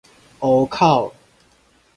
[0.39, 1.13] 湖口